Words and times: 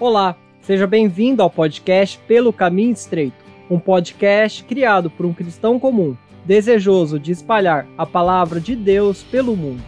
Olá, 0.00 0.36
seja 0.62 0.86
bem-vindo 0.86 1.42
ao 1.42 1.50
podcast 1.50 2.18
Pelo 2.26 2.52
Caminho 2.52 2.92
Estreito, 2.92 3.36
um 3.70 3.78
podcast 3.78 4.64
criado 4.64 5.10
por 5.10 5.26
um 5.26 5.34
cristão 5.34 5.78
comum, 5.78 6.16
desejoso 6.44 7.20
de 7.20 7.30
espalhar 7.30 7.86
a 7.96 8.04
palavra 8.04 8.58
de 8.58 8.74
Deus 8.74 9.22
pelo 9.22 9.54
mundo. 9.54 9.82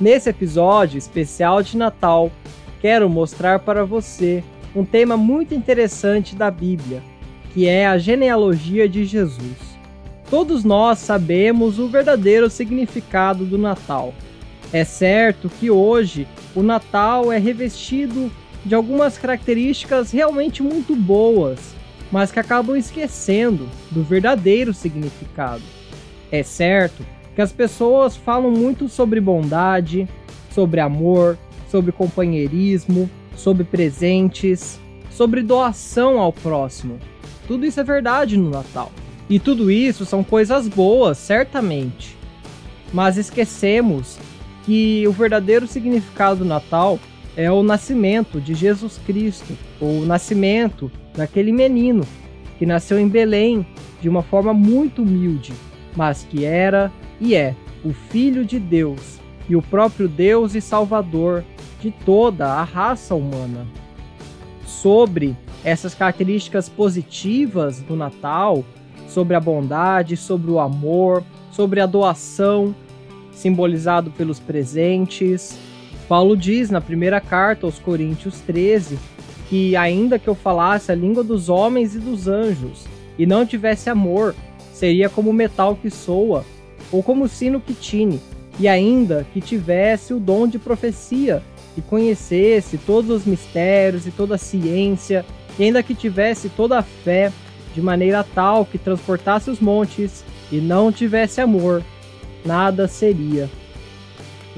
Nesse 0.00 0.30
episódio 0.30 0.96
especial 0.96 1.62
de 1.62 1.76
Natal, 1.76 2.30
quero 2.80 3.08
mostrar 3.08 3.58
para 3.60 3.84
você 3.84 4.44
um 4.76 4.84
tema 4.84 5.16
muito 5.16 5.54
interessante 5.54 6.36
da 6.36 6.50
Bíblia, 6.50 7.02
que 7.52 7.66
é 7.66 7.86
a 7.86 7.98
genealogia 7.98 8.88
de 8.88 9.04
Jesus. 9.04 9.78
Todos 10.30 10.62
nós 10.62 10.98
sabemos 10.98 11.80
o 11.80 11.88
verdadeiro 11.88 12.48
significado 12.48 13.44
do 13.44 13.58
Natal. 13.58 14.14
É 14.72 14.84
certo 14.84 15.48
que 15.48 15.70
hoje 15.70 16.28
o 16.54 16.62
Natal 16.62 17.32
é 17.32 17.38
revestido 17.38 18.30
de 18.64 18.74
algumas 18.74 19.16
características 19.16 20.10
realmente 20.10 20.62
muito 20.62 20.94
boas, 20.94 21.74
mas 22.10 22.32
que 22.32 22.40
acabam 22.40 22.76
esquecendo 22.76 23.68
do 23.90 24.02
verdadeiro 24.02 24.72
significado. 24.74 25.62
É 26.30 26.42
certo 26.42 27.04
que 27.34 27.40
as 27.40 27.52
pessoas 27.52 28.16
falam 28.16 28.50
muito 28.50 28.88
sobre 28.88 29.20
bondade, 29.20 30.08
sobre 30.50 30.80
amor, 30.80 31.38
sobre 31.70 31.92
companheirismo, 31.92 33.08
sobre 33.36 33.64
presentes, 33.64 34.80
sobre 35.10 35.42
doação 35.42 36.18
ao 36.18 36.32
próximo. 36.32 36.98
Tudo 37.46 37.64
isso 37.64 37.80
é 37.80 37.84
verdade 37.84 38.36
no 38.36 38.50
Natal. 38.50 38.90
E 39.30 39.38
tudo 39.38 39.70
isso 39.70 40.06
são 40.06 40.24
coisas 40.24 40.66
boas, 40.66 41.18
certamente. 41.18 42.16
Mas 42.92 43.16
esquecemos 43.16 44.18
que 44.64 45.06
o 45.06 45.12
verdadeiro 45.12 45.66
significado 45.66 46.40
do 46.40 46.44
Natal 46.44 46.98
é 47.38 47.52
o 47.52 47.62
nascimento 47.62 48.40
de 48.40 48.52
Jesus 48.52 48.98
Cristo, 49.06 49.56
o 49.80 50.04
nascimento 50.04 50.90
daquele 51.14 51.52
menino 51.52 52.04
que 52.58 52.66
nasceu 52.66 52.98
em 52.98 53.06
Belém 53.06 53.64
de 54.02 54.08
uma 54.08 54.24
forma 54.24 54.52
muito 54.52 55.02
humilde, 55.02 55.52
mas 55.94 56.26
que 56.28 56.44
era 56.44 56.90
e 57.20 57.36
é 57.36 57.54
o 57.84 57.92
Filho 57.92 58.44
de 58.44 58.58
Deus 58.58 59.20
e 59.48 59.54
o 59.54 59.62
próprio 59.62 60.08
Deus 60.08 60.56
e 60.56 60.60
Salvador 60.60 61.44
de 61.80 61.92
toda 62.04 62.54
a 62.54 62.64
raça 62.64 63.14
humana. 63.14 63.64
Sobre 64.66 65.36
essas 65.62 65.94
características 65.94 66.68
positivas 66.68 67.80
do 67.80 67.94
Natal, 67.94 68.64
sobre 69.06 69.36
a 69.36 69.40
bondade, 69.40 70.16
sobre 70.16 70.50
o 70.50 70.58
amor, 70.58 71.22
sobre 71.52 71.80
a 71.80 71.86
doação, 71.86 72.74
simbolizado 73.30 74.10
pelos 74.10 74.40
presentes. 74.40 75.56
Paulo 76.08 76.34
diz 76.34 76.70
na 76.70 76.80
primeira 76.80 77.20
carta 77.20 77.66
aos 77.66 77.78
Coríntios 77.78 78.40
13 78.40 78.98
que, 79.48 79.76
ainda 79.76 80.18
que 80.18 80.28
eu 80.28 80.34
falasse 80.34 80.90
a 80.90 80.94
língua 80.94 81.22
dos 81.22 81.48
homens 81.48 81.94
e 81.94 81.98
dos 81.98 82.26
anjos 82.26 82.86
e 83.18 83.26
não 83.26 83.44
tivesse 83.44 83.90
amor, 83.90 84.34
seria 84.72 85.08
como 85.08 85.32
metal 85.32 85.76
que 85.76 85.90
soa 85.90 86.44
ou 86.90 87.02
como 87.02 87.28
sino 87.28 87.60
que 87.60 87.74
tine, 87.74 88.20
e 88.58 88.66
ainda 88.66 89.26
que 89.32 89.40
tivesse 89.40 90.14
o 90.14 90.20
dom 90.20 90.46
de 90.46 90.58
profecia 90.58 91.42
e 91.76 91.82
conhecesse 91.82 92.78
todos 92.78 93.10
os 93.10 93.24
mistérios 93.26 94.06
e 94.06 94.10
toda 94.10 94.36
a 94.36 94.38
ciência, 94.38 95.24
e 95.58 95.64
ainda 95.64 95.82
que 95.82 95.94
tivesse 95.94 96.48
toda 96.48 96.78
a 96.78 96.82
fé 96.82 97.30
de 97.74 97.82
maneira 97.82 98.24
tal 98.34 98.64
que 98.64 98.78
transportasse 98.78 99.50
os 99.50 99.60
montes 99.60 100.24
e 100.50 100.56
não 100.56 100.90
tivesse 100.90 101.40
amor, 101.40 101.82
nada 102.44 102.88
seria. 102.88 103.50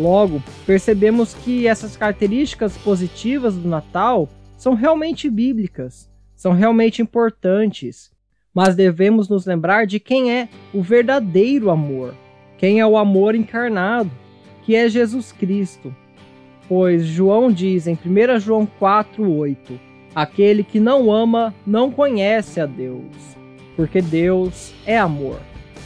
Logo, 0.01 0.43
percebemos 0.65 1.35
que 1.35 1.67
essas 1.67 1.95
características 1.95 2.75
positivas 2.79 3.55
do 3.55 3.69
Natal 3.69 4.31
são 4.57 4.73
realmente 4.73 5.29
bíblicas, 5.29 6.11
são 6.35 6.53
realmente 6.53 7.03
importantes, 7.03 8.11
mas 8.55 8.75
devemos 8.75 9.29
nos 9.29 9.45
lembrar 9.45 9.87
de 9.87 10.01
quem 10.01 10.33
é 10.33 10.49
o 10.73 10.81
verdadeiro 10.81 11.69
amor, 11.69 12.15
quem 12.57 12.81
é 12.81 12.87
o 12.87 12.97
amor 12.97 13.35
encarnado, 13.35 14.11
que 14.63 14.75
é 14.75 14.89
Jesus 14.89 15.33
Cristo. 15.33 15.95
Pois 16.67 17.05
João 17.05 17.53
diz 17.53 17.87
em 17.87 17.93
1 17.93 18.41
João 18.41 18.67
4,8: 18.81 19.79
Aquele 20.15 20.65
que 20.65 20.81
não 20.81 21.13
ama 21.13 21.55
não 21.67 21.91
conhece 21.91 22.59
a 22.59 22.65
Deus, 22.65 23.37
porque 23.77 24.01
Deus 24.01 24.73
é 24.87 24.99
amor. 24.99 25.41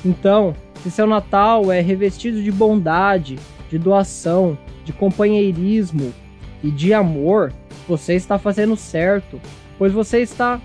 Então, 0.05 0.55
se 0.83 0.91
seu 0.91 1.07
Natal 1.07 1.73
é 1.73 1.81
revestido 1.81 2.41
de 2.41 2.53
bondade, 2.53 3.39
de 3.75 3.79
doação, 3.79 4.57
de 4.85 4.93
companheirismo 4.93 6.15
e 6.63 6.71
de 6.71 6.95
amor, 6.95 7.53
você 7.89 8.15
está 8.15 8.39
fazendo 8.39 8.77
certo, 8.77 9.41
pois 9.77 9.93
você 9.93 10.21
está 10.21 10.61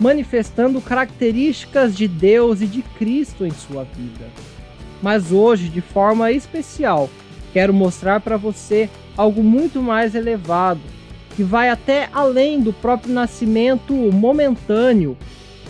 manifestando 0.00 0.80
características 0.80 1.94
de 1.94 2.08
Deus 2.08 2.62
e 2.62 2.66
de 2.66 2.80
Cristo 2.80 3.44
em 3.44 3.50
sua 3.50 3.84
vida. 3.84 4.24
Mas 5.02 5.32
hoje, 5.32 5.68
de 5.68 5.82
forma 5.82 6.32
especial, 6.32 7.10
quero 7.52 7.74
mostrar 7.74 8.20
para 8.20 8.38
você 8.38 8.88
algo 9.18 9.42
muito 9.42 9.82
mais 9.82 10.14
elevado 10.14 10.80
que 11.34 11.42
vai 11.42 11.68
até 11.68 12.08
além 12.10 12.62
do 12.62 12.72
próprio 12.72 13.12
nascimento 13.12 13.92
momentâneo, 13.92 15.14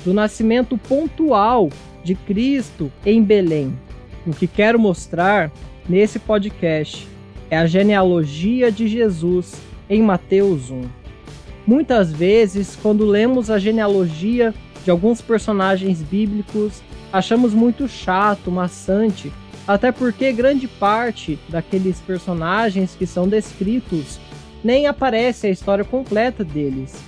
do 0.05 0.15
nascimento 0.15 0.79
pontual 0.79 1.69
de 2.05 2.15
Cristo 2.15 2.93
em 3.05 3.21
Belém. 3.25 3.77
O 4.25 4.31
que 4.31 4.47
quero 4.47 4.79
mostrar 4.79 5.51
nesse 5.89 6.19
podcast 6.19 7.07
é 7.51 7.57
a 7.57 7.67
genealogia 7.67 8.73
de 8.73 8.89
Jesus 8.89 9.55
em 9.89 10.03
Mateus 10.03 10.71
1. 10.71 10.83
Muitas 11.67 12.13
vezes, 12.13 12.77
quando 12.81 13.05
lemos 13.05 13.51
a 13.51 13.59
genealogia 13.59 14.53
de 14.85 14.91
alguns 14.91 15.21
personagens 15.21 16.03
bíblicos, 16.03 16.83
achamos 17.13 17.53
muito 17.55 17.89
chato, 17.89 18.51
maçante, 18.51 19.33
até 19.67 19.91
porque 19.91 20.33
grande 20.33 20.69
parte 20.69 21.39
daqueles 21.49 22.01
personagens 22.01 22.95
que 22.97 23.07
são 23.07 23.29
descritos 23.29 24.21
nem 24.63 24.87
aparece 24.87 25.47
a 25.47 25.51
história 25.51 25.85
completa 25.85 26.45
deles. 26.45 27.01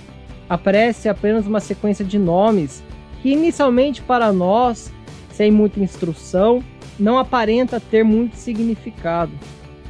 Aparece 0.49 1.07
apenas 1.09 1.45
uma 1.45 1.59
sequência 1.59 2.03
de 2.03 2.17
nomes 2.17 2.83
que 3.21 3.29
inicialmente 3.29 4.01
para 4.01 4.31
nós, 4.31 4.91
sem 5.31 5.51
muita 5.51 5.79
instrução, 5.79 6.63
não 6.99 7.17
aparenta 7.17 7.79
ter 7.79 8.03
muito 8.03 8.35
significado. 8.35 9.31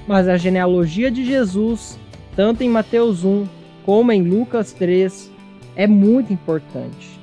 Mas 0.08 0.28
a 0.28 0.38
genealogia 0.38 1.10
de 1.10 1.26
Jesus, 1.26 1.98
tanto 2.36 2.64
em 2.64 2.70
Mateus 2.70 3.24
1 3.24 3.46
como 3.86 4.12
em 4.12 4.22
Lucas 4.22 4.72
3, 4.74 5.32
é 5.76 5.88
muito 5.88 6.32
importante. 6.32 7.20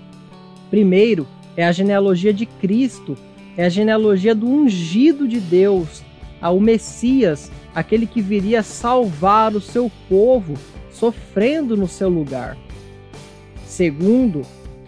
Primeiro, 0.71 1.27
é 1.57 1.65
a 1.65 1.73
genealogia 1.73 2.33
de 2.33 2.47
Cristo, 2.47 3.17
é 3.57 3.65
a 3.65 3.69
genealogia 3.69 4.35
do 4.35 4.47
ungido 4.47 5.27
de 5.27 5.41
Deus, 5.41 6.03
ao 6.41 6.61
Messias, 6.61 7.51
aquele 7.75 8.07
que 8.07 8.21
viria 8.21 8.63
salvar 8.63 9.55
o 9.55 9.61
seu 9.61 9.91
povo 10.09 10.55
sofrendo 10.91 11.77
no 11.77 11.87
seu 11.87 12.09
lugar. 12.09 12.57
Segundo, 13.65 14.43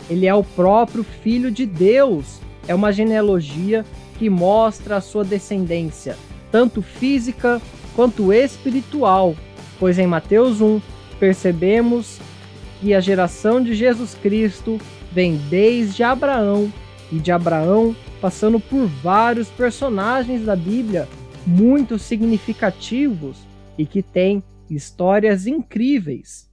ele 0.08 0.26
é 0.26 0.34
o 0.34 0.42
próprio 0.42 1.04
Filho 1.04 1.50
de 1.50 1.66
Deus. 1.66 2.41
É 2.66 2.75
uma 2.75 2.92
genealogia 2.92 3.84
que 4.18 4.28
mostra 4.28 4.96
a 4.96 5.00
sua 5.00 5.24
descendência, 5.24 6.16
tanto 6.50 6.82
física 6.82 7.60
quanto 7.94 8.32
espiritual, 8.32 9.34
pois 9.78 9.98
em 9.98 10.06
Mateus 10.06 10.60
1 10.60 10.80
percebemos 11.18 12.18
que 12.80 12.94
a 12.94 13.00
geração 13.00 13.62
de 13.62 13.74
Jesus 13.74 14.14
Cristo 14.14 14.78
vem 15.12 15.36
desde 15.48 16.02
Abraão 16.02 16.72
e 17.10 17.18
de 17.18 17.32
Abraão 17.32 17.94
passando 18.20 18.58
por 18.60 18.86
vários 18.86 19.48
personagens 19.48 20.44
da 20.44 20.56
Bíblia 20.56 21.08
muito 21.46 21.98
significativos 21.98 23.38
e 23.76 23.87
que 23.87 24.02
têm 24.02 24.43
histórias 24.69 25.46
incríveis. 25.46 26.50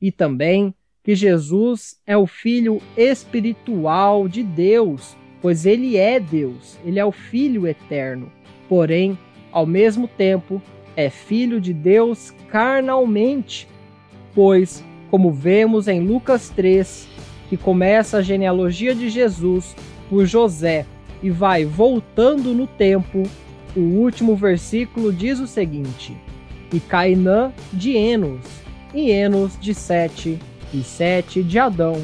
E 0.00 0.12
também 0.12 0.74
que 1.02 1.14
Jesus 1.14 2.00
é 2.06 2.16
o 2.16 2.26
Filho 2.26 2.80
espiritual 2.96 4.28
de 4.28 4.42
Deus, 4.42 5.16
pois 5.42 5.66
ele 5.66 5.96
é 5.96 6.18
Deus, 6.20 6.78
ele 6.84 6.98
é 6.98 7.04
o 7.04 7.12
Filho 7.12 7.66
eterno. 7.66 8.30
Porém, 8.68 9.18
ao 9.50 9.66
mesmo 9.66 10.08
tempo, 10.08 10.62
é 10.96 11.10
Filho 11.10 11.60
de 11.60 11.74
Deus 11.74 12.32
carnalmente, 12.48 13.68
pois, 14.34 14.82
como 15.10 15.32
vemos 15.32 15.88
em 15.88 16.00
Lucas 16.00 16.48
3, 16.50 17.08
que 17.50 17.56
começa 17.56 18.18
a 18.18 18.22
genealogia 18.22 18.94
de 18.94 19.10
Jesus 19.10 19.76
por 20.08 20.24
José 20.24 20.86
e 21.22 21.28
vai 21.28 21.64
voltando 21.64 22.54
no 22.54 22.66
tempo 22.66 23.24
o 23.74 23.80
último 23.80 24.36
versículo 24.36 25.12
diz 25.12 25.40
o 25.40 25.46
seguinte: 25.46 26.16
E 26.72 26.78
Cainã 26.78 27.52
de 27.72 27.96
Enos, 27.96 28.40
e 28.94 29.10
Enos 29.10 29.58
de 29.58 29.74
Sete, 29.74 30.38
e 30.72 30.82
Sete 30.82 31.42
de 31.42 31.58
Adão, 31.58 32.02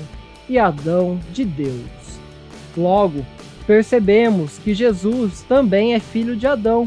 e 0.49 0.58
Adão 0.58 1.20
de 1.32 1.44
Deus. 1.44 1.97
Logo, 2.76 3.24
percebemos 3.66 4.58
que 4.58 4.74
Jesus 4.74 5.42
também 5.48 5.94
é 5.94 6.00
filho 6.00 6.36
de 6.36 6.46
Adão, 6.46 6.86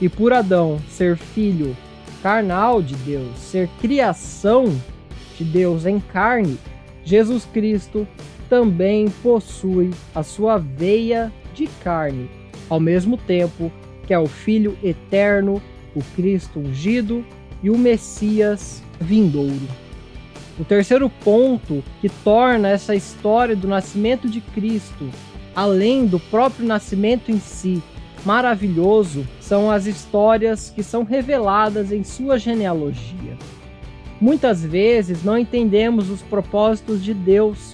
e 0.00 0.08
por 0.08 0.32
Adão 0.32 0.80
ser 0.88 1.16
filho 1.16 1.76
carnal 2.22 2.82
de 2.82 2.94
Deus, 2.96 3.38
ser 3.38 3.68
criação 3.80 4.64
de 5.36 5.44
Deus 5.44 5.86
em 5.86 5.98
carne, 5.98 6.58
Jesus 7.04 7.46
Cristo 7.52 8.06
também 8.48 9.08
possui 9.22 9.90
a 10.14 10.22
sua 10.22 10.58
veia 10.58 11.32
de 11.54 11.66
carne, 11.82 12.28
ao 12.68 12.80
mesmo 12.80 13.16
tempo 13.16 13.72
que 14.06 14.14
é 14.14 14.18
o 14.18 14.26
Filho 14.26 14.76
eterno, 14.82 15.62
o 15.94 16.02
Cristo 16.16 16.58
ungido 16.58 17.24
e 17.62 17.70
o 17.70 17.78
Messias 17.78 18.82
vindouro. 19.00 19.68
O 20.60 20.64
terceiro 20.64 21.08
ponto 21.08 21.82
que 22.02 22.10
torna 22.10 22.68
essa 22.68 22.94
história 22.94 23.56
do 23.56 23.66
nascimento 23.66 24.28
de 24.28 24.42
Cristo, 24.42 25.08
além 25.56 26.04
do 26.04 26.20
próprio 26.20 26.66
nascimento 26.66 27.32
em 27.32 27.40
si, 27.40 27.82
maravilhoso, 28.26 29.26
são 29.40 29.70
as 29.70 29.86
histórias 29.86 30.68
que 30.68 30.82
são 30.82 31.02
reveladas 31.02 31.90
em 31.90 32.04
sua 32.04 32.38
genealogia. 32.38 33.38
Muitas 34.20 34.62
vezes 34.62 35.24
não 35.24 35.38
entendemos 35.38 36.10
os 36.10 36.20
propósitos 36.20 37.02
de 37.02 37.14
Deus, 37.14 37.72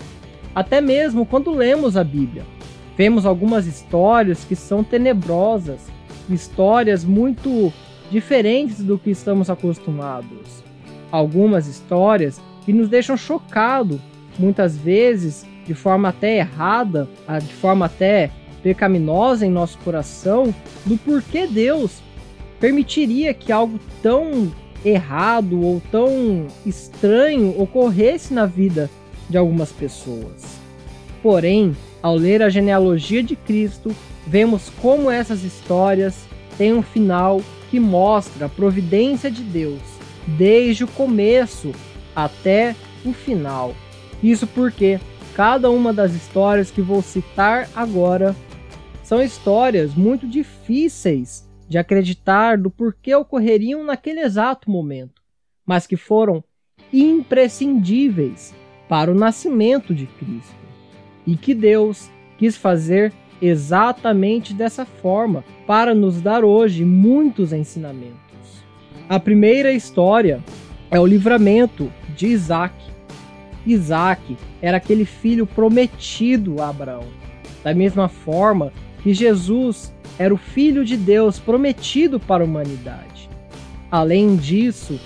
até 0.55 0.81
mesmo 0.81 1.27
quando 1.27 1.51
lemos 1.51 1.97
a 1.97 2.05
Bíblia. 2.05 2.45
Vemos 2.97 3.27
algumas 3.27 3.67
histórias 3.67 4.45
que 4.45 4.55
são 4.55 4.85
tenebrosas, 4.85 5.81
histórias 6.31 7.05
muito 7.05 7.73
diferentes 8.13 8.85
do 8.85 8.97
que 8.97 9.11
estamos 9.11 9.51
acostumados. 9.51 10.63
Algumas 11.11 11.67
histórias 11.67 12.41
que 12.67 12.73
nos 12.73 12.89
deixam 12.89 13.17
chocados, 13.17 14.01
muitas 14.39 14.77
vezes 14.77 15.47
de 15.65 15.73
forma 15.73 16.09
até 16.09 16.39
errada, 16.39 17.09
de 17.41 17.55
forma 17.55 17.87
até 17.87 18.31
pecaminosa 18.63 19.47
em 19.47 19.51
nosso 19.51 19.79
coração, 19.79 20.53
do 20.85 20.97
porquê 20.99 21.47
Deus 21.47 22.03
permitiria 22.59 23.33
que 23.33 23.53
algo 23.53 23.79
tão 24.03 24.53
errado 24.85 25.63
ou 25.63 25.81
tão 25.93 26.49
estranho 26.65 27.55
ocorresse 27.61 28.35
na 28.35 28.47
vida 28.47 28.91
de 29.31 29.39
algumas 29.39 29.71
pessoas. 29.71 30.59
Porém, 31.23 31.77
ao 32.03 32.17
ler 32.17 32.43
a 32.43 32.49
genealogia 32.49 33.23
de 33.23 33.37
Cristo, 33.37 33.95
vemos 34.27 34.71
como 34.83 35.11
essas 35.11 35.45
histórias 35.45 36.27
têm 36.59 36.75
um 36.75 36.83
final 36.83 37.41
que 37.71 37.79
mostra 37.79 38.47
a 38.47 38.49
providência 38.49 39.31
de 39.31 39.43
Deus 39.43 39.81
desde 40.27 40.85
o 40.85 40.89
começo 40.89 41.73
até 42.17 42.75
o 43.05 43.13
final. 43.13 43.77
Isso 44.23 44.47
porque 44.47 44.99
cada 45.35 45.71
uma 45.71 45.93
das 45.93 46.15
histórias 46.15 46.71
que 46.71 46.81
vou 46.81 47.03
citar 47.03 47.69
agora 47.77 48.35
são 49.03 49.23
histórias 49.23 49.95
muito 49.95 50.27
difíceis 50.27 51.47
de 51.69 51.79
acreditar 51.79 52.57
do 52.57 52.71
porquê 52.71 53.15
ocorreriam 53.15 53.85
naquele 53.85 54.21
exato 54.21 54.71
momento, 54.71 55.21
mas 55.65 55.87
que 55.87 55.97
foram 55.97 56.43
imprescindíveis 56.93 58.55
para 58.89 59.11
o 59.11 59.15
nascimento 59.15 59.95
de 59.95 60.07
Cristo 60.07 60.55
e 61.27 61.37
que 61.37 61.55
Deus 61.55 62.09
quis 62.39 62.57
fazer 62.57 63.13
exatamente 63.43 64.55
dessa 64.55 64.85
forma 64.85 65.45
para 65.67 65.95
nos 65.95 66.21
dar 66.23 66.45
hoje 66.45 66.85
muitos 66.85 67.53
ensinamentos. 67.53 68.17
A 69.09 69.21
primeira 69.21 69.73
história 69.73 70.43
é 70.91 70.99
o 70.99 71.07
livramento 71.07 71.93
de 72.17 72.27
Isaac. 72.27 72.75
Isaac 73.67 74.37
era 74.63 74.79
aquele 74.79 75.05
filho 75.05 75.47
prometido 75.47 76.63
a 76.63 76.71
Abraão. 76.71 77.05
Da 77.63 77.75
mesma 77.75 78.09
forma 78.09 78.73
que 79.03 79.13
Jesus 79.13 79.93
era 80.19 80.33
o 80.33 80.39
Filho 80.39 80.85
de 80.85 80.97
Deus 80.97 81.39
prometido 81.39 82.19
para 82.19 82.43
a 82.43 82.47
humanidade. 82.47 83.29
Além 83.91 84.37
disso, 84.37 84.99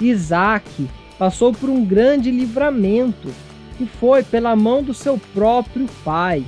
Isaac 0.00 0.88
passou 1.18 1.52
por 1.52 1.68
um 1.68 1.84
grande 1.84 2.30
livramento, 2.30 3.28
que 3.76 3.86
foi 3.86 4.22
pela 4.22 4.54
mão 4.54 4.82
do 4.82 4.94
seu 4.94 5.18
próprio 5.32 5.86
pai. 6.04 6.44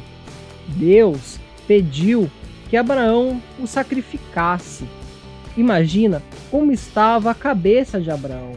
Deus 0.69 1.39
pediu 1.67 2.31
que 2.69 2.77
Abraão 2.77 3.43
o 3.59 3.67
sacrificasse. 3.67 4.85
Imagina 5.57 6.23
como 6.51 6.73
estava 6.73 7.31
a 7.31 7.35
cabeça 7.35 8.01
de 8.01 8.11
Abraão, 8.11 8.53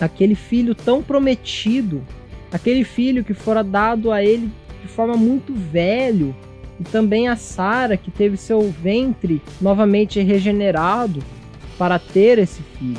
aquele 0.00 0.34
filho 0.34 0.74
tão 0.74 1.02
prometido, 1.02 2.02
aquele 2.52 2.84
filho 2.84 3.24
que 3.24 3.34
fora 3.34 3.62
dado 3.62 4.12
a 4.12 4.22
ele 4.22 4.50
de 4.82 4.88
forma 4.88 5.16
muito 5.16 5.54
velho, 5.54 6.34
e 6.78 6.84
também 6.84 7.28
a 7.28 7.36
Sara, 7.36 7.96
que 7.96 8.10
teve 8.10 8.36
seu 8.36 8.68
ventre 8.70 9.40
novamente 9.60 10.20
regenerado 10.20 11.22
para 11.78 11.98
ter 11.98 12.38
esse 12.38 12.62
filho. 12.78 12.98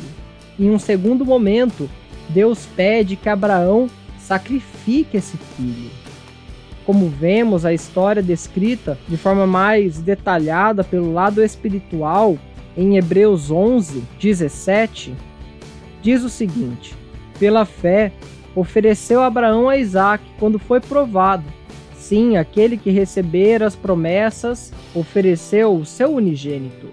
Em 0.58 0.72
um 0.72 0.80
segundo 0.80 1.26
momento, 1.26 1.90
Deus 2.30 2.66
pede 2.76 3.16
que 3.16 3.30
Abraão 3.30 3.90
sacrifique 4.18 5.18
esse 5.18 5.38
filho. 5.38 5.92
Como 6.86 7.10
vemos 7.10 7.66
a 7.66 7.74
história 7.74 8.22
descrita 8.22 8.98
de 9.08 9.18
forma 9.18 9.46
mais 9.46 10.00
detalhada 10.00 10.84
pelo 10.84 11.12
lado 11.14 11.44
espiritual 11.44 12.38
em 12.78 12.98
Hebreus 12.98 13.52
11, 13.52 14.04
17, 14.20 15.14
diz 16.06 16.24
o 16.24 16.30
seguinte: 16.30 16.96
Pela 17.40 17.66
fé, 17.66 18.12
ofereceu 18.56 19.24
Abraão 19.24 19.68
a 19.68 19.76
Isaac 19.76 20.24
quando 20.40 20.60
foi 20.60 20.80
provado 20.80 21.44
Sim, 21.98 22.38
aquele 22.38 22.78
que 22.78 22.92
receber 22.92 23.64
as 23.64 23.76
promessas 23.76 24.72
ofereceu 24.94 25.76
o 25.76 25.84
seu 25.84 26.14
unigênito, 26.14 26.88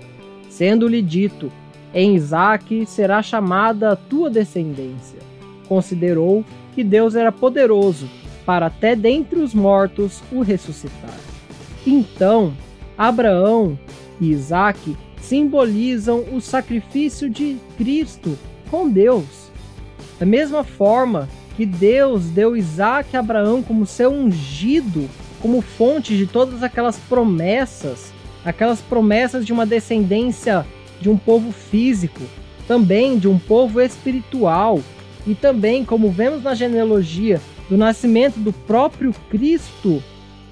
sendo-lhe 0.49 1.03
dito: 1.03 1.53
Em 1.93 2.17
Isaque 2.17 2.87
será 2.87 3.23
chamada 3.23 3.93
a 3.93 3.97
tua 3.97 4.31
descendência. 4.31 5.19
Considerou 5.69 6.43
que 6.75 6.83
Deus 6.83 7.15
era 7.15 7.31
poderoso 7.31 8.09
para 8.47 8.67
até 8.67 8.97
dentre 8.97 9.39
os 9.39 9.53
mortos 9.53 10.23
o 10.33 10.41
ressuscitar. 10.41 11.21
Então, 11.87 12.55
Abraão 12.97 13.79
e 14.19 14.31
Isaque 14.31 14.97
simbolizam 15.21 16.25
o 16.33 16.41
sacrifício 16.41 17.29
de 17.29 17.59
Cristo 17.77 18.39
com 18.73 18.89
Deus. 18.89 19.53
Da 20.19 20.25
mesma 20.25 20.65
forma 20.65 21.29
que 21.59 21.67
Deus 21.67 22.31
deu 22.31 22.57
Isaac 22.57 23.15
a 23.15 23.21
Abraão 23.21 23.63
como 23.63 23.85
seu 23.85 24.11
ungido, 24.11 25.11
como 25.43 25.61
fonte 25.61 26.17
de 26.17 26.27
todas 26.27 26.63
aquelas 26.63 26.97
promessas, 26.97 28.11
aquelas 28.43 28.81
promessas 28.81 29.45
de 29.45 29.53
uma 29.53 29.67
descendência 29.67 30.67
de 31.03 31.11
um 31.11 31.19
povo 31.19 31.53
físico, 31.53 32.23
também 32.67 33.19
de 33.19 33.29
um 33.29 33.39
povo 33.39 33.79
espiritual, 33.79 34.81
e 35.27 35.35
também, 35.35 35.85
como 35.85 36.11
vemos 36.11 36.43
na 36.43 36.55
genealogia, 36.55 37.41
do 37.69 37.77
nascimento 37.77 38.41
do 38.41 38.53
próprio 38.53 39.13
Cristo, 39.29 40.03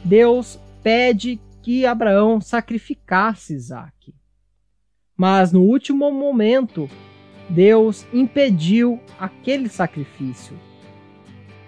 Deus 0.05 0.61
pede 0.83 1.41
que 1.63 1.87
Abraão 1.87 2.39
sacrificasse 2.41 3.55
Isaac. 3.55 4.15
Mas 5.17 5.53
no 5.53 5.63
último 5.63 6.11
momento, 6.13 6.89
Deus 7.51 8.07
impediu 8.13 8.99
aquele 9.19 9.69
sacrifício 9.69 10.57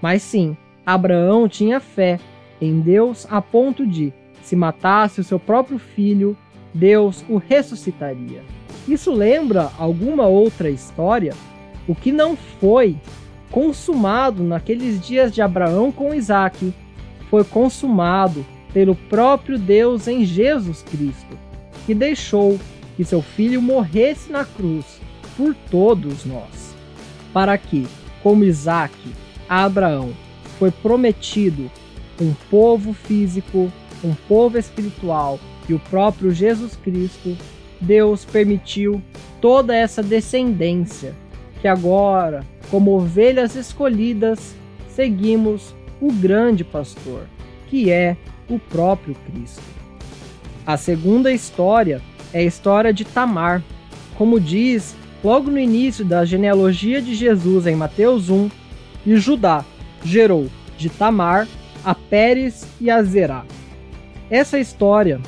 mas 0.02 0.20
sim, 0.20 0.56
Abraão 0.84 1.48
tinha 1.48 1.78
fé 1.78 2.18
em 2.60 2.80
Deus 2.80 3.24
a 3.30 3.40
ponto 3.40 3.86
de, 3.86 4.12
se 4.42 4.56
matasse 4.56 5.20
o 5.20 5.24
seu 5.24 5.38
próprio 5.38 5.78
filho, 5.78 6.36
Deus 6.74 7.24
o 7.28 7.36
ressuscitaria. 7.36 8.42
Isso 8.88 9.12
lembra 9.12 9.70
alguma 9.78 10.26
outra 10.26 10.68
história? 10.68 11.34
O 11.86 11.94
que 11.94 12.10
não 12.10 12.36
foi 12.36 12.96
consumado 13.48 14.42
naqueles 14.42 15.00
dias 15.00 15.32
de 15.32 15.40
Abraão 15.40 15.92
com 15.92 16.12
Isaac 16.12 16.74
foi 17.30 17.44
consumado 17.44 18.44
pelo 18.72 18.96
próprio 18.96 19.58
Deus 19.58 20.08
em 20.08 20.24
Jesus 20.24 20.82
Cristo, 20.82 21.38
que 21.86 21.94
deixou 21.94 22.58
que 22.96 23.04
seu 23.04 23.22
filho 23.22 23.62
morresse 23.62 24.32
na 24.32 24.44
cruz 24.44 25.00
por 25.36 25.54
todos 25.70 26.24
nós, 26.24 26.74
para 27.32 27.56
que, 27.56 27.86
como 28.22 28.44
Isaac, 28.44 28.94
Abraão 29.48 30.12
foi 30.58 30.70
prometido 30.70 31.70
um 32.20 32.34
povo 32.50 32.92
físico, 32.92 33.72
um 34.04 34.14
povo 34.28 34.58
espiritual 34.58 35.38
e 35.68 35.74
o 35.74 35.78
próprio 35.78 36.30
Jesus 36.30 36.76
Cristo, 36.76 37.36
Deus 37.80 38.24
permitiu 38.24 39.02
toda 39.40 39.74
essa 39.74 40.02
descendência 40.02 41.14
que 41.60 41.68
agora, 41.68 42.44
como 42.70 42.92
ovelhas 42.92 43.56
escolhidas, 43.56 44.54
seguimos 44.88 45.74
o 46.00 46.12
grande 46.12 46.64
pastor, 46.64 47.26
que 47.68 47.90
é 47.90 48.16
o 48.48 48.58
próprio 48.58 49.16
Cristo. 49.26 49.62
A 50.66 50.76
segunda 50.76 51.32
história 51.32 52.00
é 52.32 52.40
a 52.40 52.44
história 52.44 52.92
de 52.92 53.04
Tamar. 53.04 53.62
Como 54.16 54.38
diz 54.38 54.94
logo 55.22 55.50
no 55.50 55.58
início 55.58 56.04
da 56.04 56.24
genealogia 56.24 57.00
de 57.00 57.14
Jesus 57.14 57.66
em 57.66 57.76
Mateus 57.76 58.28
1, 58.28 58.50
e 59.06 59.16
Judá 59.16 59.64
gerou 60.04 60.48
de 60.76 60.88
Tamar 60.88 61.46
a 61.84 61.94
Pérez 61.94 62.66
e 62.80 62.90
a 62.90 63.02
Zerá. 63.02 63.44
Essa 64.30 64.58
história 64.58 65.20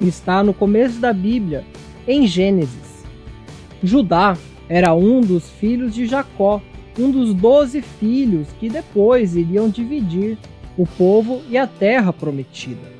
está 0.00 0.42
no 0.42 0.54
começo 0.54 0.98
da 0.98 1.12
Bíblia, 1.12 1.64
em 2.06 2.26
Gênesis. 2.26 3.04
Judá 3.82 4.36
era 4.68 4.94
um 4.94 5.20
dos 5.20 5.48
filhos 5.50 5.94
de 5.94 6.06
Jacó, 6.06 6.60
um 6.98 7.10
dos 7.10 7.34
doze 7.34 7.82
filhos 7.82 8.48
que 8.60 8.68
depois 8.68 9.34
iriam 9.34 9.68
dividir 9.68 10.38
o 10.76 10.86
povo 10.86 11.42
e 11.48 11.56
a 11.58 11.66
terra 11.66 12.12
prometida. 12.12 12.92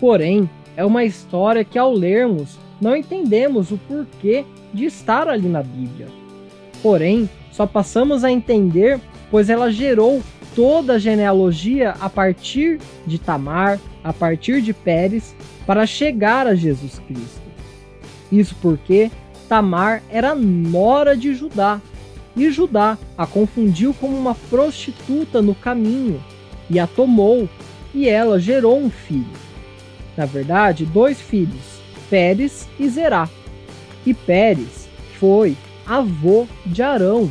Porém, 0.00 0.48
é 0.76 0.84
uma 0.84 1.04
história 1.04 1.64
que 1.64 1.78
ao 1.78 1.92
lermos 1.92 2.56
não 2.80 2.96
entendemos 2.96 3.70
o 3.72 3.78
porquê 3.78 4.44
de 4.72 4.84
estar 4.84 5.28
ali 5.28 5.48
na 5.48 5.62
Bíblia. 5.62 6.08
Porém, 6.82 7.28
só 7.50 7.66
passamos 7.66 8.24
a 8.24 8.30
entender 8.30 9.00
pois 9.30 9.50
ela 9.50 9.70
gerou 9.70 10.22
toda 10.54 10.94
a 10.94 10.98
genealogia 10.98 11.94
a 12.00 12.08
partir 12.08 12.80
de 13.06 13.18
Tamar, 13.18 13.78
a 14.02 14.12
partir 14.12 14.60
de 14.60 14.72
Pérez, 14.72 15.34
para 15.66 15.86
chegar 15.86 16.46
a 16.46 16.54
Jesus 16.54 17.00
Cristo. 17.06 17.42
Isso 18.30 18.56
porque 18.60 19.10
Tamar 19.48 20.02
era 20.10 20.34
nora 20.34 21.16
de 21.16 21.34
Judá, 21.34 21.80
e 22.36 22.50
Judá 22.50 22.96
a 23.16 23.26
confundiu 23.26 23.94
como 23.94 24.16
uma 24.16 24.34
prostituta 24.34 25.42
no 25.42 25.54
caminho, 25.54 26.22
e 26.70 26.78
a 26.78 26.86
tomou, 26.86 27.48
e 27.94 28.08
ela 28.08 28.38
gerou 28.38 28.78
um 28.78 28.90
filho. 28.90 29.26
Na 30.16 30.26
verdade, 30.26 30.84
dois 30.84 31.20
filhos, 31.20 31.80
Pérez 32.10 32.68
e 32.78 32.88
Zerá. 32.88 33.28
E 34.08 34.14
Pérez 34.14 34.88
foi 35.18 35.54
avô 35.84 36.46
de 36.64 36.82
Arão, 36.82 37.30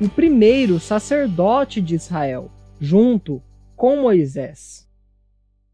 o 0.00 0.08
primeiro 0.08 0.78
sacerdote 0.78 1.80
de 1.80 1.96
Israel, 1.96 2.48
junto 2.80 3.42
com 3.74 4.02
Moisés, 4.02 4.88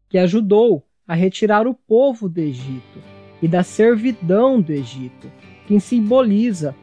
que 0.09 0.17
ajudou 0.17 0.83
a 1.07 1.13
retirar 1.13 1.67
o 1.67 1.75
povo 1.75 2.27
do 2.27 2.39
Egito 2.39 2.99
e 3.43 3.47
da 3.47 3.61
servidão 3.61 4.59
do 4.59 4.71
Egito, 4.73 5.31
que 5.67 5.79
simboliza 5.79 6.73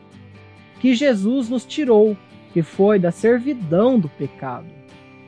que 0.79 0.95
Jesus 0.95 1.49
nos 1.49 1.65
tirou, 1.65 2.17
que 2.53 2.63
foi 2.63 3.01
da 3.01 3.11
servidão 3.11 3.99
do 3.99 4.09
pecado. 4.11 4.69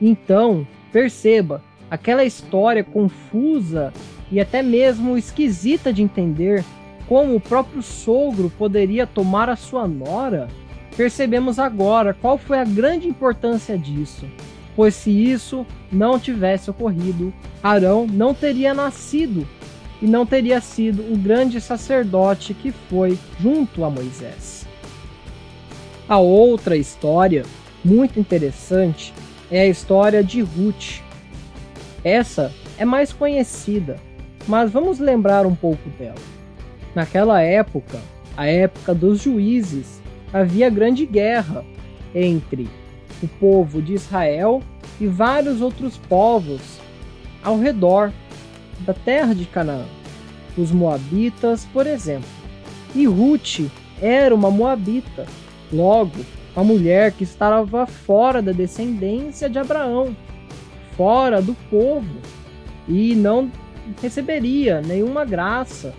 Então, 0.01 0.65
perceba, 0.93 1.61
aquela 1.91 2.25
história 2.25 2.85
confusa 2.85 3.93
e 4.31 4.39
até 4.39 4.63
mesmo 4.63 5.19
esquisita 5.19 5.93
de 5.93 6.05
entender 6.05 6.65
como 7.13 7.37
o 7.37 7.41
próprio 7.41 7.83
sogro 7.83 8.51
poderia 8.57 9.07
tomar 9.07 9.51
a 9.51 9.55
sua 9.55 9.87
nora, 9.87 10.49
percebemos 10.97 11.59
agora 11.59 12.15
qual 12.15 12.39
foi 12.39 12.59
a 12.59 12.65
grande 12.65 13.07
importância 13.07 13.77
disso. 13.77 14.25
Pois 14.75 14.95
se 14.95 15.11
isso 15.11 15.67
não 15.93 16.19
tivesse 16.19 16.71
ocorrido, 16.71 17.31
Arão 17.63 18.07
não 18.07 18.33
teria 18.33 18.73
nascido 18.73 19.47
e 20.01 20.07
não 20.07 20.25
teria 20.25 20.59
sido 20.63 21.03
o 21.13 21.19
grande 21.19 21.61
sacerdote 21.61 22.55
que 22.55 22.73
foi 22.73 23.19
junto 23.39 23.85
a 23.85 23.91
Moisés. 23.91 24.67
A 26.09 26.17
outra 26.17 26.79
história, 26.79 27.45
muito 27.85 28.19
interessante, 28.19 29.13
é 29.51 29.61
a 29.61 29.67
história 29.67 30.25
de 30.25 30.41
Ruth. 30.41 31.03
Essa 32.03 32.51
é 32.79 32.87
mais 32.87 33.13
conhecida, 33.13 34.01
mas 34.49 34.73
vamos 34.73 34.99
lembrar 34.99 35.45
um 35.45 35.55
pouco 35.55 35.91
dela. 35.91 36.32
Naquela 36.95 37.41
época, 37.41 37.99
a 38.37 38.47
época 38.47 38.95
dos 38.95 39.23
juízes, 39.23 40.01
havia 40.33 40.69
grande 40.69 41.07
guerra 41.07 41.65
entre 42.15 42.69
o 43.23 43.29
povo 43.29 43.81
de 43.81 43.95
Israel 43.95 44.63
e 45.01 45.07
vários 45.07 45.61
outros 45.61 45.97
povos 45.97 46.61
ao 47.43 47.59
redor 47.59 48.13
da 48.81 48.93
terra 48.93 49.35
de 49.35 49.45
Canaã, 49.47 49.85
os 50.57 50.71
Moabitas, 50.71 51.67
por 51.73 51.87
exemplo. 51.87 52.29
E 52.95 53.07
Ruth 53.07 53.71
era 54.01 54.35
uma 54.35 54.51
Moabita, 54.51 55.27
logo, 55.73 56.19
uma 56.55 56.65
mulher 56.65 57.13
que 57.13 57.25
estava 57.25 57.87
fora 57.87 58.43
da 58.43 58.53
descendência 58.53 59.49
de 59.49 59.59
Abraão, 59.59 60.15
fora 60.97 61.41
do 61.41 61.55
povo, 61.71 62.17
e 62.87 63.15
não 63.15 63.51
receberia 64.01 64.83
nenhuma 64.83 65.25
graça 65.25 65.95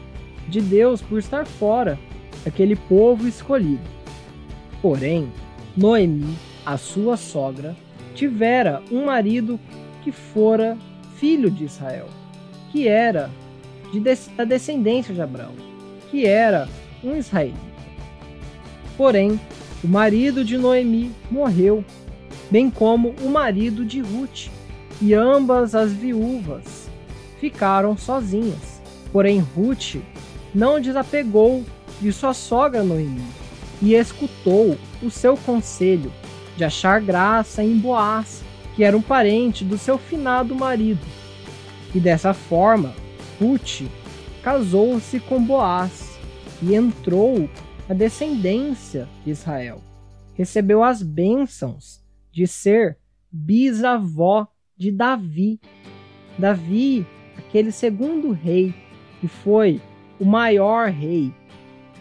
de 0.47 0.62
Deus 0.62 1.01
por 1.01 1.19
estar 1.19 1.45
fora 1.45 2.00
daquele 2.43 2.75
povo 2.75 3.27
escolhido. 3.27 3.83
Porém, 4.81 5.31
Noemi, 5.75 6.35
a 6.65 6.77
sua 6.77 7.17
sogra, 7.17 7.75
tivera 8.13 8.81
um 8.91 9.05
marido 9.05 9.59
que 10.03 10.12
fora 10.12 10.77
filho 11.15 11.50
de 11.50 11.65
Israel, 11.65 12.07
que 12.71 12.88
era 12.88 13.29
de, 13.91 14.00
da 14.35 14.43
descendência 14.43 15.13
de 15.13 15.21
Abraão, 15.21 15.53
que 16.12 16.25
era 16.25 16.67
um 17.03 17.15
israelita. 17.15 17.59
Porém, 18.97 19.39
o 19.83 19.88
marido 19.88 20.43
de 20.43 20.57
Noemi 20.57 21.12
morreu, 21.31 21.83
bem 22.51 22.69
como 22.69 23.15
o 23.21 23.29
marido 23.29 23.85
de 23.85 24.01
Ruth, 24.01 24.47
e 25.01 25.13
ambas 25.13 25.75
as 25.75 25.91
viúvas 25.91 26.89
ficaram 27.39 27.97
sozinhas. 27.97 28.81
Porém, 29.12 29.39
Ruth 29.39 29.97
não 30.53 30.79
desapegou 30.79 31.63
de 32.01 32.12
sua 32.12 32.33
sogra 32.33 32.83
Noemi 32.83 33.24
e 33.81 33.93
escutou 33.93 34.77
o 35.01 35.10
seu 35.10 35.36
conselho 35.36 36.12
de 36.55 36.63
achar 36.63 37.01
graça 37.01 37.63
em 37.63 37.77
Boaz, 37.77 38.43
que 38.75 38.83
era 38.83 38.95
um 38.95 39.01
parente 39.01 39.63
do 39.63 39.77
seu 39.77 39.98
finado 39.98 40.55
marido. 40.55 41.05
E 41.93 42.00
dessa 42.00 42.33
forma, 42.33 42.93
Ruth 43.39 43.81
casou-se 44.43 45.19
com 45.22 45.43
Boaz 45.43 46.17
e 46.62 46.75
entrou 46.75 47.50
na 47.88 47.95
descendência 47.95 49.07
de 49.24 49.31
Israel. 49.31 49.81
Recebeu 50.36 50.83
as 50.83 51.01
bênçãos 51.01 52.01
de 52.31 52.48
ser 52.48 52.98
bisavó 53.31 54.48
de 54.77 54.91
Davi. 54.91 55.60
Davi, 56.38 57.05
aquele 57.38 57.72
segundo 57.72 58.31
rei, 58.31 58.74
que 59.19 59.27
foi 59.27 59.81
o 60.20 60.25
maior 60.25 60.89
rei 60.89 61.32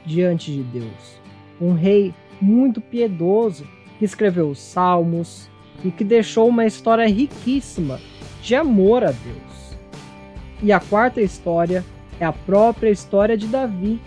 diante 0.05 0.53
de 0.53 0.63
Deus 0.63 1.23
um 1.63 1.75
rei 1.75 2.13
muito 2.41 2.81
piedoso 2.81 3.65
que 3.99 4.05
escreveu 4.05 4.51
os 4.51 4.59
Salmos 4.59 5.49
e 5.85 5.91
que 5.91 6.03
deixou 6.03 6.49
uma 6.49 6.67
história 6.67 7.07
riquíssima 7.07 8.01
de 8.43 8.55
amor 8.55 9.05
a 9.05 9.13
Deus. 9.13 9.77
E 10.61 10.73
a 10.73 10.81
quarta 10.81 11.21
história 11.21 11.85
é 12.19 12.25
a 12.25 12.33
própria 12.33 12.91
história 12.91 13.37
de 13.37 13.47
Davi, 13.47 14.01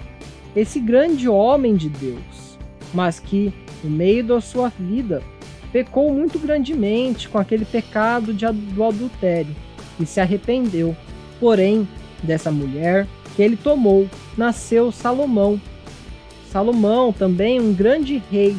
esse 0.56 0.80
grande 0.80 1.28
homem 1.28 1.76
de 1.76 1.90
Deus, 1.90 2.58
mas 2.94 3.20
que, 3.20 3.54
no 3.84 3.90
meio 3.90 4.24
da 4.24 4.42
sua 4.42 4.70
vida, 4.70 5.22
pecou 5.72 6.14
muito 6.14 6.40
grandemente 6.40 7.28
com 7.28 7.38
aquele 7.38 7.66
pecado 7.66 8.34
de, 8.34 8.46
do 8.46 8.84
adultério 8.84 9.54
e 10.00 10.06
se 10.06 10.20
arrependeu. 10.20 10.96
Porém, 11.40 11.88
dessa 12.24 12.52
mulher 12.52 13.06
que 13.36 13.42
ele 13.42 13.58
tomou, 13.58 14.10
nasceu 14.38 14.92
Salomão, 14.92 15.60
Salomão, 16.50 17.12
também 17.12 17.60
um 17.60 17.74
grande 17.74 18.24
rei, 18.32 18.56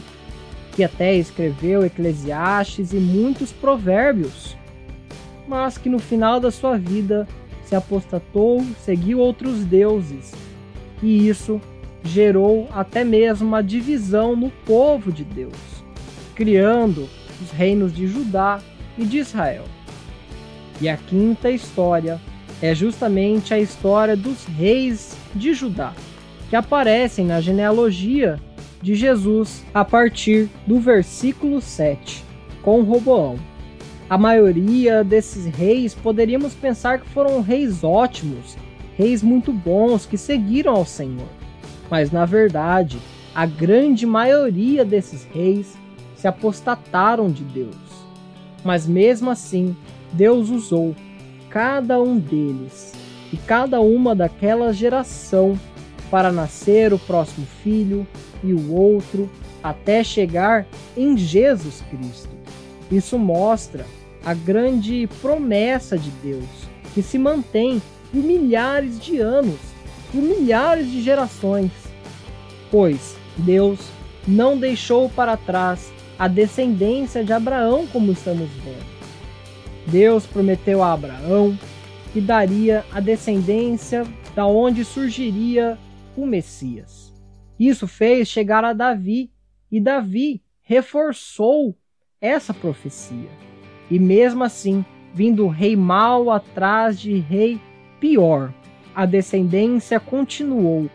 que 0.72 0.84
até 0.84 1.14
escreveu 1.14 1.84
Eclesiastes 1.84 2.92
e 2.92 2.96
muitos 2.96 3.52
provérbios, 3.52 4.54
mas 5.48 5.78
que 5.78 5.88
no 5.88 5.98
final 5.98 6.38
da 6.38 6.50
sua 6.50 6.76
vida 6.76 7.26
se 7.64 7.74
apostatou, 7.74 8.62
seguiu 8.84 9.18
outros 9.18 9.64
deuses, 9.64 10.34
e 11.02 11.26
isso 11.26 11.58
gerou 12.04 12.68
até 12.72 13.02
mesmo 13.02 13.48
uma 13.48 13.62
divisão 13.62 14.36
no 14.36 14.50
povo 14.66 15.10
de 15.10 15.24
Deus, 15.24 15.56
criando 16.34 17.08
os 17.42 17.50
reinos 17.50 17.94
de 17.94 18.06
Judá 18.06 18.60
e 18.98 19.06
de 19.06 19.18
Israel. 19.18 19.64
E 20.80 20.88
a 20.88 20.98
quinta 20.98 21.50
história 21.50 22.20
é 22.62 22.74
justamente 22.74 23.52
a 23.52 23.58
história 23.58 24.16
dos 24.16 24.44
reis 24.44 25.16
de 25.34 25.52
Judá 25.52 25.92
que 26.48 26.56
aparecem 26.56 27.26
na 27.26 27.40
genealogia 27.40 28.40
de 28.80 28.94
Jesus 28.94 29.64
a 29.74 29.84
partir 29.84 30.48
do 30.66 30.78
versículo 30.78 31.60
7, 31.60 32.24
com 32.62 32.82
Roboão. 32.82 33.36
A 34.08 34.16
maioria 34.16 35.02
desses 35.02 35.46
reis 35.46 35.94
poderíamos 35.94 36.54
pensar 36.54 37.00
que 37.00 37.08
foram 37.08 37.40
reis 37.40 37.82
ótimos, 37.82 38.56
reis 38.96 39.22
muito 39.22 39.52
bons 39.52 40.06
que 40.06 40.16
seguiram 40.16 40.74
ao 40.74 40.86
Senhor. 40.86 41.28
Mas 41.90 42.12
na 42.12 42.24
verdade, 42.24 42.98
a 43.34 43.44
grande 43.44 44.06
maioria 44.06 44.84
desses 44.84 45.24
reis 45.24 45.76
se 46.14 46.28
apostataram 46.28 47.28
de 47.28 47.42
Deus. 47.42 47.74
Mas 48.64 48.86
mesmo 48.86 49.30
assim, 49.30 49.76
Deus 50.12 50.48
usou 50.48 50.94
cada 51.56 51.98
um 51.98 52.18
deles 52.18 52.92
e 53.32 53.36
cada 53.38 53.80
uma 53.80 54.14
daquela 54.14 54.74
geração 54.74 55.58
para 56.10 56.30
nascer 56.30 56.92
o 56.92 56.98
próximo 56.98 57.46
filho 57.62 58.06
e 58.44 58.52
o 58.52 58.74
outro, 58.74 59.30
até 59.62 60.04
chegar 60.04 60.66
em 60.94 61.16
Jesus 61.16 61.82
Cristo. 61.88 62.28
Isso 62.92 63.18
mostra 63.18 63.86
a 64.22 64.34
grande 64.34 65.08
promessa 65.22 65.96
de 65.96 66.10
Deus, 66.22 66.44
que 66.92 67.00
se 67.00 67.16
mantém 67.16 67.80
por 68.12 68.22
milhares 68.22 69.00
de 69.00 69.18
anos, 69.18 69.58
por 70.12 70.20
milhares 70.20 70.90
de 70.90 71.00
gerações. 71.00 71.72
Pois 72.70 73.16
Deus 73.34 73.80
não 74.28 74.58
deixou 74.58 75.08
para 75.08 75.38
trás 75.38 75.90
a 76.18 76.28
descendência 76.28 77.24
de 77.24 77.32
Abraão, 77.32 77.86
como 77.86 78.12
estamos 78.12 78.50
vendo. 78.62 78.95
Deus 79.86 80.26
prometeu 80.26 80.82
a 80.82 80.92
Abraão 80.92 81.56
que 82.12 82.20
daria 82.20 82.84
a 82.92 82.98
descendência 82.98 84.04
da 84.34 84.46
onde 84.46 84.84
surgiria 84.84 85.78
o 86.16 86.26
Messias. 86.26 87.14
Isso 87.58 87.86
fez 87.86 88.28
chegar 88.28 88.64
a 88.64 88.72
Davi, 88.72 89.30
e 89.70 89.80
Davi 89.80 90.42
reforçou 90.62 91.76
essa 92.20 92.52
profecia. 92.52 93.28
E 93.90 93.98
mesmo 93.98 94.42
assim, 94.42 94.84
vindo 95.14 95.46
rei 95.46 95.76
mau 95.76 96.30
atrás 96.30 96.98
de 96.98 97.18
rei 97.18 97.60
pior, 98.00 98.52
a 98.94 99.06
descendência 99.06 100.00
continuou, 100.00 100.90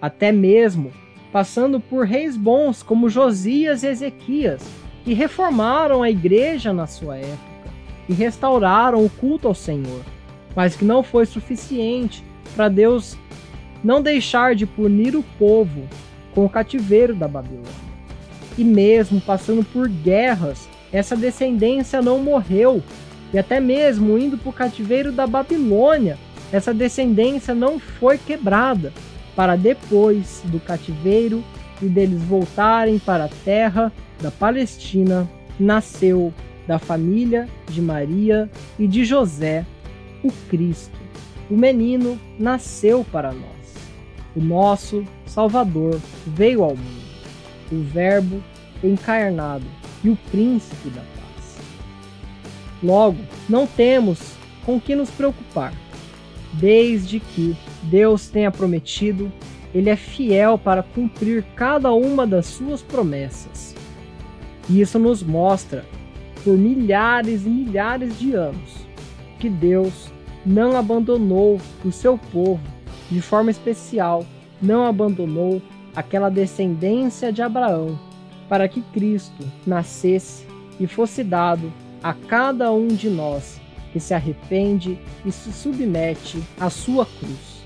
até 0.00 0.30
mesmo 0.30 0.92
passando 1.32 1.80
por 1.80 2.06
reis 2.06 2.36
bons 2.36 2.82
como 2.82 3.08
Josias 3.08 3.82
e 3.82 3.88
Ezequias, 3.88 4.62
que 5.04 5.12
reformaram 5.12 6.02
a 6.02 6.10
igreja 6.10 6.72
na 6.72 6.86
sua 6.86 7.16
época 7.16 7.55
e 8.08 8.12
restauraram 8.12 9.04
o 9.04 9.10
culto 9.10 9.48
ao 9.48 9.54
Senhor, 9.54 10.02
mas 10.54 10.76
que 10.76 10.84
não 10.84 11.02
foi 11.02 11.26
suficiente 11.26 12.24
para 12.54 12.68
Deus 12.68 13.16
não 13.82 14.00
deixar 14.00 14.54
de 14.54 14.66
punir 14.66 15.16
o 15.16 15.22
povo 15.38 15.82
com 16.34 16.44
o 16.44 16.48
cativeiro 16.48 17.14
da 17.14 17.28
Babilônia. 17.28 17.86
E 18.56 18.64
mesmo 18.64 19.20
passando 19.20 19.64
por 19.64 19.88
guerras, 19.88 20.68
essa 20.92 21.16
descendência 21.16 22.00
não 22.00 22.18
morreu, 22.18 22.82
e 23.32 23.38
até 23.38 23.60
mesmo 23.60 24.16
indo 24.18 24.38
para 24.38 24.50
o 24.50 24.52
cativeiro 24.52 25.12
da 25.12 25.26
Babilônia, 25.26 26.18
essa 26.52 26.72
descendência 26.72 27.54
não 27.54 27.78
foi 27.78 28.18
quebrada, 28.18 28.92
para 29.34 29.54
depois 29.54 30.40
do 30.46 30.58
cativeiro 30.58 31.44
e 31.82 31.86
deles 31.86 32.22
voltarem 32.22 32.98
para 32.98 33.26
a 33.26 33.30
terra 33.44 33.92
da 34.20 34.30
Palestina, 34.30 35.28
nasceu 35.60 36.32
da 36.66 36.78
família 36.78 37.48
de 37.68 37.80
Maria 37.80 38.50
e 38.78 38.86
de 38.86 39.04
José, 39.04 39.64
o 40.22 40.30
Cristo. 40.48 40.96
O 41.48 41.56
menino 41.56 42.18
nasceu 42.38 43.04
para 43.10 43.32
nós. 43.32 43.74
O 44.34 44.40
nosso 44.40 45.04
Salvador 45.24 46.00
veio 46.26 46.62
ao 46.62 46.76
mundo. 46.76 47.06
O 47.70 47.82
Verbo 47.82 48.42
encarnado 48.82 49.64
e 50.02 50.10
o 50.10 50.16
Príncipe 50.30 50.90
da 50.90 51.00
paz. 51.00 51.58
Logo, 52.82 53.18
não 53.48 53.66
temos 53.66 54.34
com 54.64 54.80
que 54.80 54.96
nos 54.96 55.10
preocupar, 55.10 55.72
desde 56.52 57.20
que 57.20 57.56
Deus 57.84 58.28
tenha 58.28 58.50
prometido, 58.50 59.32
Ele 59.72 59.88
é 59.88 59.96
fiel 59.96 60.58
para 60.58 60.82
cumprir 60.82 61.44
cada 61.54 61.92
uma 61.92 62.26
das 62.26 62.46
suas 62.46 62.82
promessas. 62.82 63.74
E 64.68 64.80
isso 64.80 64.98
nos 64.98 65.22
mostra 65.22 65.84
por 66.46 66.56
milhares 66.56 67.44
e 67.44 67.48
milhares 67.48 68.16
de 68.20 68.32
anos 68.32 68.86
que 69.40 69.50
Deus 69.50 70.12
não 70.46 70.76
abandonou 70.76 71.60
o 71.84 71.90
seu 71.90 72.16
povo 72.16 72.62
de 73.10 73.20
forma 73.20 73.50
especial, 73.50 74.24
não 74.62 74.86
abandonou 74.86 75.60
aquela 75.96 76.30
descendência 76.30 77.32
de 77.32 77.42
Abraão 77.42 77.98
para 78.48 78.68
que 78.68 78.80
Cristo 78.80 79.44
nascesse 79.66 80.46
e 80.78 80.86
fosse 80.86 81.24
dado 81.24 81.72
a 82.00 82.14
cada 82.14 82.72
um 82.72 82.86
de 82.86 83.10
nós 83.10 83.60
que 83.92 83.98
se 83.98 84.14
arrepende 84.14 84.96
e 85.24 85.32
se 85.32 85.52
submete 85.52 86.40
à 86.60 86.70
sua 86.70 87.04
cruz. 87.06 87.64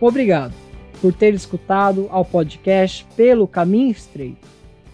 Obrigado 0.00 0.54
por 1.00 1.12
ter 1.12 1.34
escutado 1.34 2.06
ao 2.10 2.24
podcast 2.24 3.04
Pelo 3.16 3.48
Caminho 3.48 3.90
Estreito. 3.90 4.46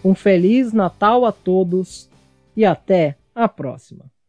Um 0.03 0.15
feliz 0.15 0.73
Natal 0.73 1.25
a 1.25 1.31
todos 1.31 2.09
e 2.55 2.65
até 2.65 3.17
a 3.33 3.47
próxima. 3.47 4.09